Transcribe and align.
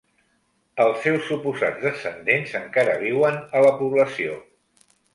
Els 0.85 0.97
seus 1.07 1.27
suposats 1.33 1.85
descendents 1.89 2.57
encara 2.63 2.99
viuen 3.07 3.41
a 3.61 3.65
la 3.71 3.75
població. 3.85 4.43